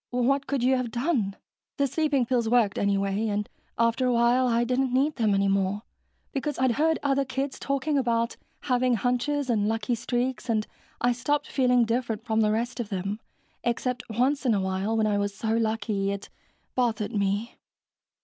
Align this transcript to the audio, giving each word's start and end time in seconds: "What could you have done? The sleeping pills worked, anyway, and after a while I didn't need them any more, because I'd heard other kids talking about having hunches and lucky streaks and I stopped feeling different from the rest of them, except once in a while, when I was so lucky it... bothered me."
"What 0.09 0.47
could 0.47 0.63
you 0.63 0.77
have 0.77 0.89
done? 0.89 1.35
The 1.77 1.85
sleeping 1.85 2.25
pills 2.25 2.49
worked, 2.49 2.79
anyway, 2.79 3.27
and 3.27 3.47
after 3.77 4.07
a 4.07 4.11
while 4.13 4.47
I 4.47 4.63
didn't 4.63 4.91
need 4.91 5.17
them 5.17 5.35
any 5.35 5.47
more, 5.47 5.83
because 6.31 6.57
I'd 6.57 6.71
heard 6.71 6.97
other 7.03 7.23
kids 7.23 7.59
talking 7.59 7.99
about 7.99 8.35
having 8.61 8.95
hunches 8.95 9.47
and 9.47 9.67
lucky 9.67 9.93
streaks 9.93 10.49
and 10.49 10.65
I 11.01 11.11
stopped 11.11 11.51
feeling 11.51 11.85
different 11.85 12.25
from 12.25 12.41
the 12.41 12.49
rest 12.51 12.79
of 12.79 12.89
them, 12.89 13.19
except 13.63 14.01
once 14.09 14.43
in 14.43 14.55
a 14.55 14.59
while, 14.59 14.97
when 14.97 15.05
I 15.05 15.19
was 15.19 15.35
so 15.35 15.49
lucky 15.49 16.09
it... 16.09 16.29
bothered 16.75 17.13
me." 17.13 17.59